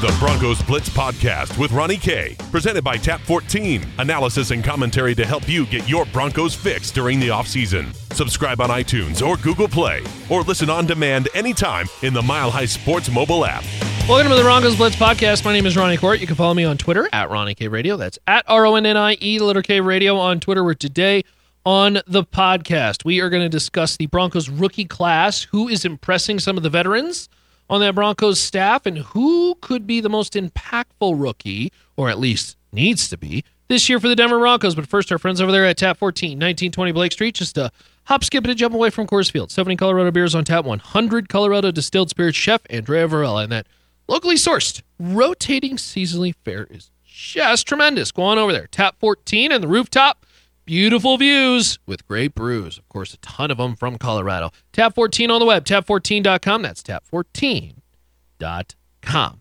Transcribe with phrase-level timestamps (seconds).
[0.00, 2.36] The Broncos Blitz Podcast with Ronnie K.
[2.50, 3.84] Presented by Tap 14.
[3.98, 7.94] Analysis and commentary to help you get your Broncos fix during the offseason.
[8.14, 12.64] Subscribe on iTunes or Google Play or listen on demand anytime in the Mile High
[12.64, 13.64] Sports mobile app.
[14.08, 15.44] Welcome to the Broncos Blitz podcast.
[15.44, 16.20] My name is Ronnie Kohrt.
[16.20, 17.98] You can follow me on Twitter at Ronnie K Radio.
[17.98, 20.64] That's at R O N N I E, letter K Radio on Twitter.
[20.64, 21.22] Where today
[21.64, 26.38] on the podcast, we are going to discuss the Broncos rookie class, who is impressing
[26.38, 27.28] some of the veterans
[27.70, 32.56] on that Broncos staff, and who could be the most impactful rookie, or at least
[32.72, 34.74] needs to be, this year for the Denver Broncos.
[34.74, 37.70] But first, our friends over there at Tap 14, 1920 Blake Street, just a
[38.04, 39.50] hop, skip, and a jump away from Coors Field.
[39.50, 42.36] 70 Colorado beers on tap, 100 Colorado distilled spirits.
[42.36, 43.66] Chef Andrea Varela, and that
[44.06, 48.12] locally sourced, rotating seasonally fare is just tremendous.
[48.12, 48.66] Go on over there.
[48.66, 50.26] Tap 14 and the rooftop.
[50.64, 52.78] Beautiful views with great brews.
[52.78, 54.50] Of course, a ton of them from Colorado.
[54.72, 56.62] Tap 14 on the web, tap14.com.
[56.62, 59.40] That's tap14.com.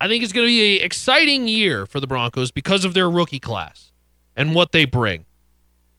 [0.00, 3.10] I think it's going to be an exciting year for the Broncos because of their
[3.10, 3.90] rookie class
[4.36, 5.24] and what they bring.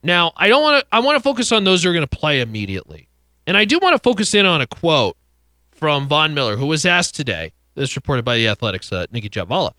[0.02, 2.18] Now, I don't want to I want to focus on those who are going to
[2.18, 3.10] play immediately.
[3.46, 5.18] And I do want to focus in on a quote
[5.72, 9.74] from Von Miller, who was asked today, this reported by the Athletic's, uh, Nicki Jhabvala,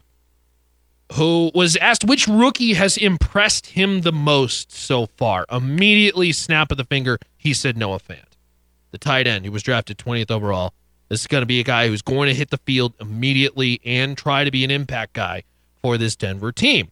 [1.15, 5.45] who was asked which rookie has impressed him the most so far.
[5.51, 8.37] Immediately, snap of the finger, he said Noah Fant,
[8.91, 10.73] the tight end who was drafted 20th overall.
[11.09, 14.17] This is going to be a guy who's going to hit the field immediately and
[14.17, 15.43] try to be an impact guy
[15.83, 16.91] for this Denver team.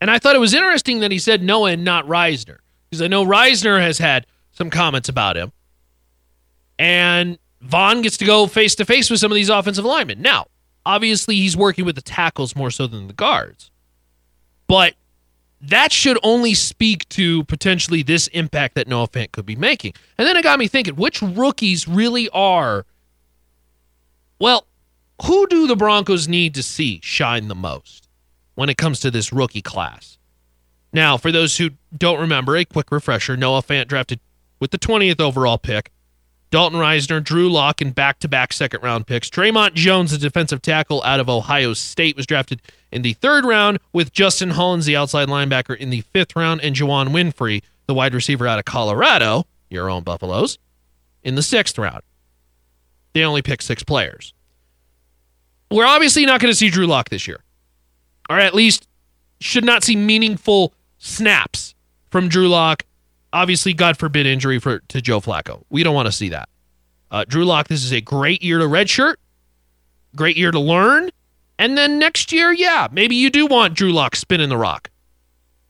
[0.00, 2.58] And I thought it was interesting that he said Noah and not Risner,
[2.90, 5.52] because I know Risner has had some comments about him.
[6.78, 10.20] And Von gets to go face to face with some of these offensive linemen.
[10.20, 10.46] Now,
[10.86, 13.70] obviously, he's working with the tackles more so than the guards.
[14.66, 14.94] But
[15.60, 19.94] that should only speak to potentially this impact that Noah Fant could be making.
[20.18, 22.84] And then it got me thinking, which rookies really are,
[24.38, 24.66] well,
[25.24, 28.08] who do the Broncos need to see shine the most
[28.56, 30.18] when it comes to this rookie class?
[30.92, 34.20] Now, for those who don't remember, a quick refresher Noah Fant drafted
[34.60, 35.90] with the 20th overall pick.
[36.54, 39.28] Dalton Risner, Drew Lock, and back to back second round picks.
[39.28, 43.80] Dre'Mont Jones, the defensive tackle out of Ohio State, was drafted in the third round,
[43.92, 48.14] with Justin Hollins, the outside linebacker, in the fifth round, and Juwann Winfree, the wide
[48.14, 50.60] receiver out of Colorado, your own Buffaloes,
[51.24, 52.02] in the sixth round.
[53.14, 54.32] They only picked six players.
[55.72, 57.40] We're obviously not going to see Drew Lock this year,
[58.30, 58.86] or at least
[59.40, 61.74] should not see meaningful snaps
[62.12, 62.84] from Drew Lock
[63.34, 65.64] obviously, God forbid injury for to Joe Flacco.
[65.68, 66.48] We don't want to see that.
[67.10, 69.16] Uh, Drew Lock, this is a great year to redshirt,
[70.16, 71.10] great year to learn,
[71.58, 74.90] and then next year, yeah, maybe you do want Drew Lock spinning the rock,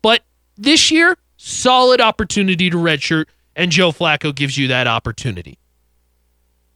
[0.01, 0.23] but
[0.57, 3.27] this year, solid opportunity to redshirt,
[3.57, 5.59] and Joe Flacco gives you that opportunity.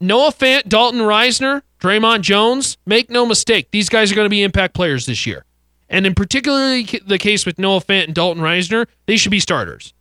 [0.01, 4.43] Noah Fant, Dalton Risner, Dre'Mont Jones, make no mistake, these guys are going to be
[4.43, 5.45] impact players this year.
[5.89, 9.95] And in particularly the case with Noah Fant and Dalton Risner, they should be starters.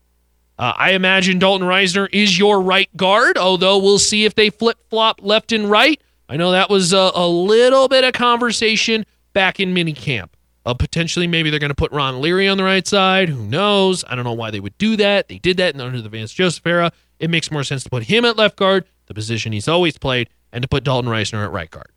[0.60, 4.78] Uh, I imagine Dalton Risner is your right guard, although we'll see if they flip
[4.90, 6.02] flop left and right.
[6.30, 10.30] I know that was a, a little bit of conversation back in minicamp.
[10.66, 13.30] Uh, potentially, maybe they're going to put Ron Leary on the right side.
[13.30, 14.04] Who knows?
[14.08, 15.30] I don't know why they would do that.
[15.30, 16.92] They did that under the Vance Joseph era.
[17.20, 20.28] It makes more sense to put him at left guard, the position he's always played,
[20.52, 21.92] and to put Dalton Risner at right guard.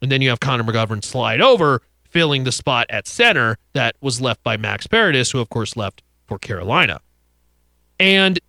[0.00, 4.20] And then you have Connor McGovern slide over, filling the spot at center that was
[4.20, 7.00] left by Max Paradis, who, of course, left for Carolina.
[8.00, 8.40] And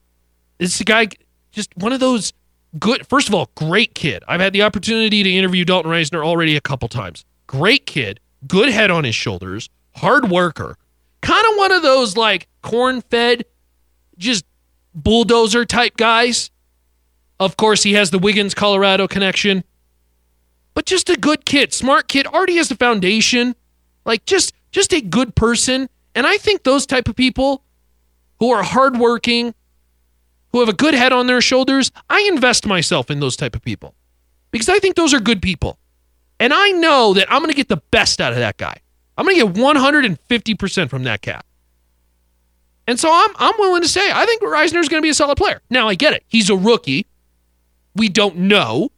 [0.57, 1.09] this guy,
[1.51, 2.33] just one of those
[2.79, 4.23] good, first of all, great kid.
[4.27, 7.25] I've had the opportunity to interview Dalton Risner already a couple times.
[7.47, 10.77] Great kid, good head on his shoulders, hard worker.
[11.21, 13.43] Kind of one of those like corn fed,
[14.17, 14.45] just
[14.95, 16.49] bulldozer type guys.
[17.39, 19.63] Of course, he has the Wiggins, Colorado connection,
[20.73, 23.55] but just a good kid, smart kid, already has the foundation.
[24.05, 25.89] Like just just a good person.
[26.15, 27.63] And I think those type of people
[28.41, 29.53] who are hardworking,
[30.51, 33.61] who have a good head on their shoulders, I invest myself in those type of
[33.61, 33.93] people
[34.49, 35.77] because I think those are good people.
[36.39, 38.77] And I know that I'm going to get the best out of that guy.
[39.15, 41.45] I'm going to get 150% from that cat.
[42.87, 45.13] And so I'm I'm willing to say I think Risner is going to be a
[45.13, 45.61] solid player.
[45.69, 46.23] Now I get it.
[46.27, 47.05] He's a rookie.
[47.95, 48.89] We don't know.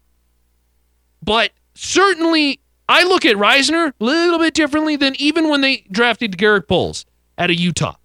[1.22, 6.38] But certainly I look at Risner a little bit differently than even when they drafted
[6.38, 7.06] Garett Bolles
[7.38, 7.96] out of Utah.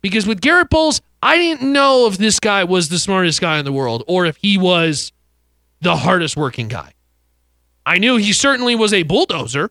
[0.00, 3.64] Because with Garett Bolles, I didn't know if this guy was the smartest guy in
[3.64, 5.12] the world or if he was
[5.80, 6.92] the hardest working guy.
[7.84, 9.70] I knew he certainly was a bulldozer,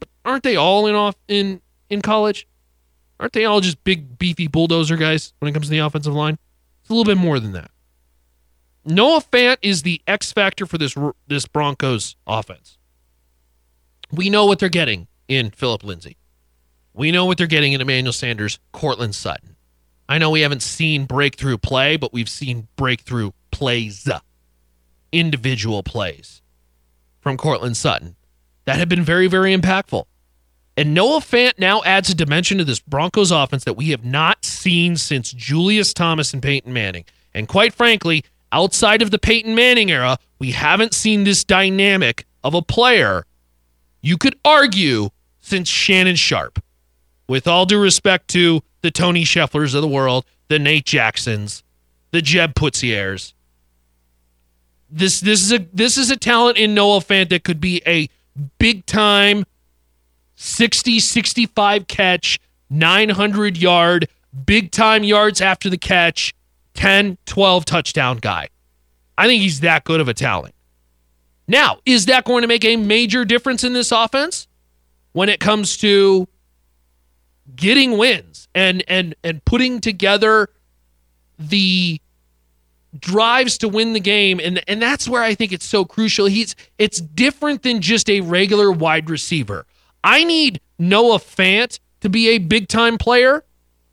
[0.00, 2.46] but aren't they all in off in in college?
[3.20, 6.38] Aren't they all just big beefy bulldozer guys when it comes to the offensive line?
[6.80, 7.70] It's a little bit more than that.
[8.84, 10.96] Noah Fant is the X factor for this
[11.26, 12.78] this Broncos offense.
[14.10, 16.16] We know what they're getting in Philip Lindsay.
[16.98, 19.54] We know what they're getting in Emmanuel Sanders, Courtland Sutton.
[20.08, 24.08] I know we haven't seen breakthrough play, but we've seen breakthrough plays,
[25.12, 26.42] individual plays
[27.20, 28.16] from Courtland Sutton
[28.64, 30.06] that have been very, very impactful.
[30.76, 34.44] And Noah Fant now adds a dimension to this Broncos offense that we have not
[34.44, 37.04] seen since Julius Thomas and Peyton Manning.
[37.32, 42.54] And quite frankly, outside of the Peyton Manning era, we haven't seen this dynamic of
[42.54, 43.24] a player,
[44.02, 45.10] you could argue,
[45.40, 46.60] since Shannon Sharpe.
[47.28, 51.62] With all due respect to the Tony Schefflers of the world, the Nate Jacksons,
[52.10, 53.34] the Jeb Putziers.
[54.90, 58.08] This this is a this is a talent in Noah Fant that could be a
[58.58, 59.44] big time
[60.36, 62.38] 60 65 catch,
[62.70, 64.08] 900 yard,
[64.46, 66.34] big time yards after the catch,
[66.74, 68.48] 10 12 touchdown guy.
[69.18, 70.54] I think he's that good of a talent.
[71.46, 74.46] Now, is that going to make a major difference in this offense
[75.12, 76.28] when it comes to
[77.54, 80.48] getting wins and and and putting together
[81.38, 82.00] the
[82.98, 86.26] drives to win the game and and that's where I think it's so crucial.
[86.26, 89.66] He's it's different than just a regular wide receiver.
[90.04, 93.44] I need Noah Fant to be a big time player.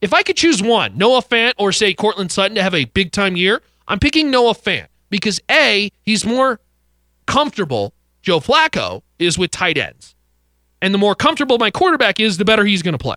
[0.01, 3.11] If I could choose one, Noah Fant or say Courtland Sutton to have a big
[3.11, 6.59] time year, I'm picking Noah Fant because A, he's more
[7.25, 7.93] comfortable.
[8.21, 10.15] Joe Flacco is with tight ends.
[10.81, 13.15] And the more comfortable my quarterback is, the better he's going to play.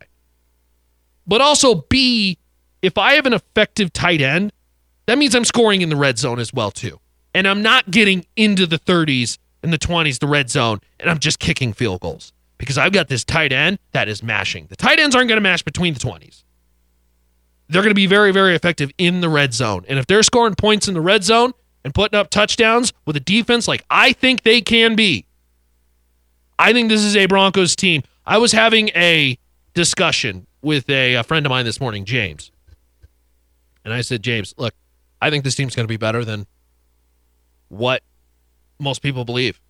[1.29, 2.39] But also, B,
[2.81, 4.53] if I have an effective tight end,
[5.07, 6.99] that means I'm scoring in the red zone as well, too.
[7.35, 11.19] And I'm not getting into the 30s and the 20s, the red zone, and I'm
[11.19, 14.67] just kicking field goals because I've got this tight end that is mashing.
[14.69, 16.45] The tight ends aren't going to mash between the 20s.
[17.69, 19.85] They're going to be very, very effective in the red zone.
[19.89, 21.53] And if they're scoring points in the red zone
[21.85, 25.27] and putting up touchdowns with a defense like I think they can be,
[26.59, 28.03] I think this is a Broncos team.
[28.27, 29.39] I was having a
[29.75, 32.51] discussion with a, a friend of mine this morning, James.
[33.85, 34.75] And I said, James, look,
[35.21, 36.47] I think this team's going to be better than
[37.69, 38.03] what
[38.79, 39.61] most people believe.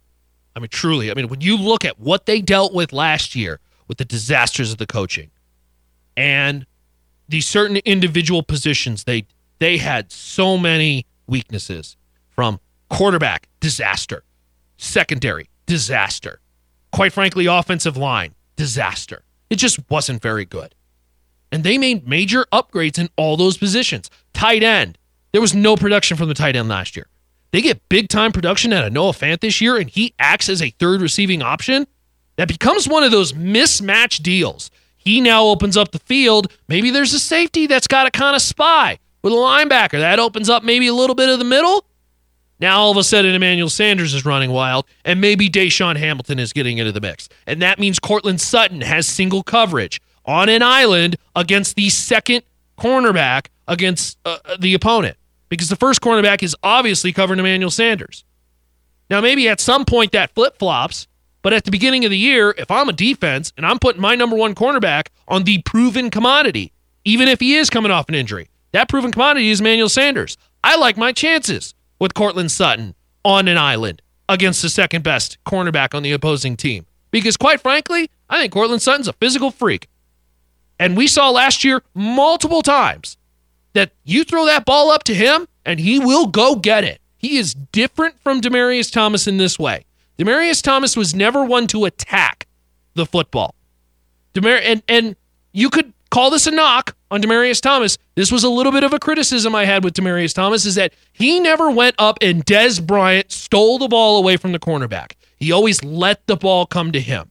[0.56, 1.11] I mean, truly.
[1.11, 4.73] I mean, when you look at what they dealt with last year with the disasters
[4.73, 5.31] of the coaching
[6.17, 6.67] and
[7.29, 9.26] the certain individual positions, they
[9.61, 11.96] they had so many weaknesses
[12.31, 14.25] from quarterback disaster,
[14.76, 16.41] secondary disaster,
[16.93, 19.23] quite frankly, offensive line disaster.
[19.50, 20.75] It just wasn't very good.
[21.50, 24.11] And they made major upgrades in all those positions.
[24.35, 24.99] Tight end.
[25.33, 27.06] There was no production from the tight end last year.
[27.50, 30.61] They get big time production out of Noah Fant this year, and he acts as
[30.61, 31.87] a third receiving option.
[32.37, 34.71] That becomes one of those mismatch deals.
[34.97, 36.53] He now opens up the field.
[36.69, 39.99] Maybe there's a safety that's got to kind of spy with a linebacker.
[39.99, 41.87] That opens up maybe a little bit of the middle.
[42.61, 46.53] Now all of a sudden Emmanuel Sanders is running wild, and maybe DaeSean Hamilton is
[46.53, 47.29] getting into the mix.
[47.47, 52.43] And that means Courtland Sutton has single coverage on an island against the second
[52.79, 55.17] cornerback against uh, uh, the opponent
[55.49, 58.25] because the first cornerback is obviously covering Emmanuel Sanders.
[59.09, 61.07] Now, maybe at some point that flip flops,
[61.41, 64.15] but at the beginning of the year, if I'm a defense and I'm putting my
[64.15, 66.73] number one cornerback on the proven commodity,
[67.07, 70.37] even if he is coming off an injury, that proven commodity is Emmanuel Sanders.
[70.63, 72.95] I like my chances with Courtland Sutton
[73.25, 76.85] on an island against the second best cornerback on the opposing team.
[77.11, 79.89] Because quite frankly, I think Courtland Sutton's a physical freak.
[80.79, 83.17] And we saw last year multiple times
[83.73, 87.01] that you throw that ball up to him and he will go get it.
[87.17, 89.85] He is different from Demaryius Thomas in this way.
[90.19, 92.47] Demaryius Thomas was never one to attack
[92.94, 93.55] the football.
[94.35, 95.17] Demar- and and
[95.53, 97.99] you could call this a knock on Demaryius Thomas.
[98.15, 100.93] This was a little bit of a criticism I had with Demaryius Thomas is that
[101.13, 105.13] he never went up and Dez Bryant stole the ball away from the cornerback.
[105.37, 107.31] He always let the ball come to him.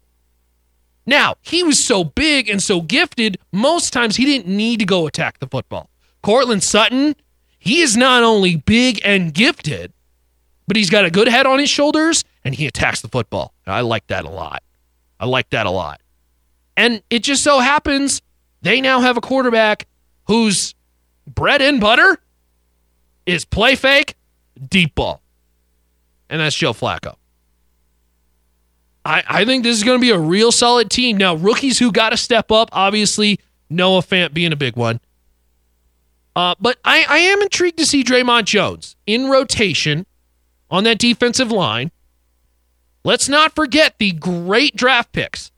[1.07, 5.07] Now, he was so big and so gifted, most times he didn't need to go
[5.07, 5.89] attack the football.
[6.21, 7.15] Courtland Sutton,
[7.57, 9.93] he is not only big and gifted,
[10.67, 13.53] but he's got a good head on his shoulders and he attacks the football.
[13.65, 14.61] I like that a lot.
[15.17, 16.01] I like that a lot.
[16.75, 18.21] And it just so happens
[18.61, 19.87] they now have a quarterback
[20.25, 20.75] whose
[21.25, 22.19] bread and butter
[23.25, 24.15] is play fake,
[24.67, 25.21] deep ball.
[26.29, 27.15] And that's Joe Flacco.
[29.07, 31.15] I, I think this is going to be a real solid team.
[31.15, 34.99] Now, rookies who got to step up, obviously, Noah Fant being a big one.
[36.35, 40.05] Uh, but I, I am intrigued to see Dre'Mont Jones in rotation
[40.69, 41.89] on that defensive line.
[43.05, 45.51] Let's not forget the great draft picks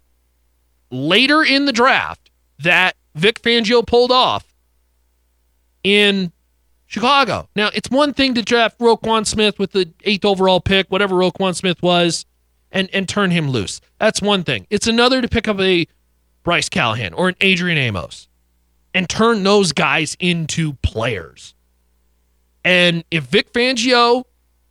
[0.92, 2.30] later in the draft
[2.60, 4.46] that Vic Fangio pulled off
[5.84, 6.32] in
[6.86, 7.50] Chicago.
[7.56, 11.56] Now, it's one thing to draft Roquan Smith with the eighth overall pick, whatever Roquan
[11.56, 12.26] Smith was,
[12.72, 13.82] and, and turn him loose.
[14.00, 14.68] That's one thing.
[14.70, 15.88] It's another to pick up a
[16.44, 18.28] Bryce Callahan or an Adrian Amos
[18.94, 21.54] and turn those guys into players.
[22.64, 24.24] And if Vic Fangio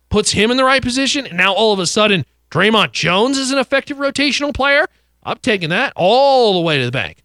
[0.09, 3.51] puts him in the right position, and now all of a sudden Dre'Mont Jones is
[3.51, 4.87] an effective rotational player,
[5.23, 7.23] I'm taking that all the way to the bank.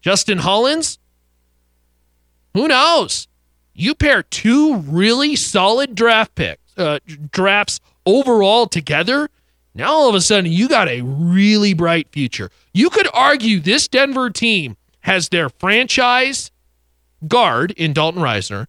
[0.00, 0.98] Justin Hollins,
[2.54, 3.28] who knows?
[3.74, 6.98] You pair two really solid draft picks, uh,
[7.30, 9.30] drafts overall together.
[9.80, 12.50] Now all of a sudden you got a really bright future.
[12.74, 16.50] You could argue this Denver team has their franchise
[17.26, 18.66] guard in Dalton Risner,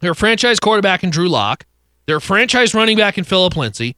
[0.00, 1.66] their franchise quarterback in Drew Lock,
[2.06, 3.94] their franchise running back in Philip Lindsay,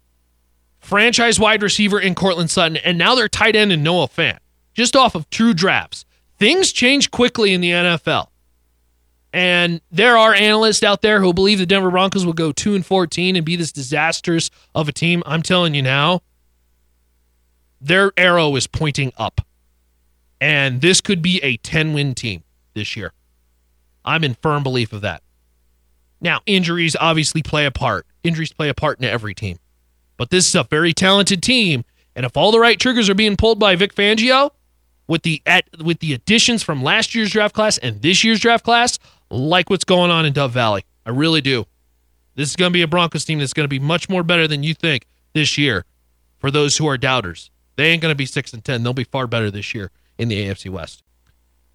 [0.80, 4.38] franchise wide receiver in Courtland Sutton, and now their tight end in Noah Fant,
[4.74, 6.04] just off of true drafts.
[6.36, 8.26] Things change quickly in the NFL.
[9.36, 12.86] And there are analysts out there who believe the Denver Broncos will go 2 and
[12.86, 15.22] 14 and be this disastrous of a team.
[15.26, 16.22] I'm telling you now,
[17.78, 19.42] their arrow is pointing up.
[20.40, 23.12] And this could be a 10 win team this year.
[24.06, 25.22] I'm in firm belief of that.
[26.18, 28.06] Now, injuries obviously play a part.
[28.24, 29.58] Injuries play a part in every team.
[30.16, 31.84] But this is a very talented team.
[32.14, 34.52] And if all the right triggers are being pulled by Vic Fangio
[35.06, 38.64] with the at, with the additions from last year's draft class and this year's draft
[38.64, 38.98] class,
[39.30, 40.84] like what's going on in Dove Valley.
[41.04, 41.66] I really do.
[42.34, 44.46] This is going to be a Broncos team that's going to be much more better
[44.46, 45.84] than you think this year
[46.38, 47.50] for those who are doubters.
[47.76, 48.82] They ain't going to be 6 and 10.
[48.82, 51.02] They'll be far better this year in the AFC West.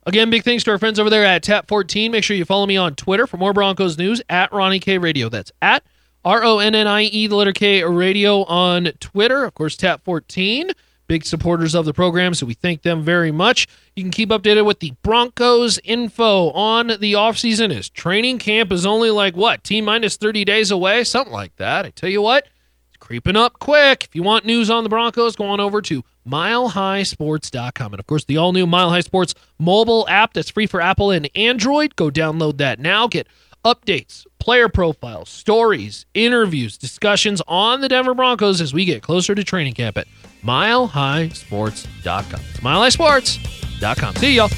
[0.06, 2.12] Again, big thanks to our friends over there at Tap 14.
[2.12, 5.30] Make sure you follow me on Twitter for more Broncos news at Ronnie K Radio.
[5.30, 5.84] That's at
[6.26, 9.44] R O N N I E, the letter K Radio on Twitter.
[9.44, 10.72] Of course, Tap 14
[11.12, 13.68] big supporters of the program, so we thank them very much.
[13.98, 18.86] You can keep updated with the Broncos info on the offseason as training camp is
[18.86, 21.04] only like what, T minus 30 days away?
[21.04, 21.86] Something like that.
[21.86, 22.48] I tell you what,
[22.88, 24.06] it's creeping up quick.
[24.06, 27.92] If you want news on the Broncos, go on over to milehighsports.com.
[27.92, 31.12] And of course, the all new Mile High Sports mobile app that's free for Apple
[31.12, 31.98] and Android.
[31.98, 33.10] Go download that now.
[33.10, 33.28] Get
[33.66, 39.44] updates, player profiles, stories, interviews, discussions on the Denver Broncos as we get closer to
[39.44, 40.08] training camp at
[40.44, 42.42] milehighsports.com.
[42.50, 44.16] It's milehighsports.com.
[44.16, 44.50] See y'all.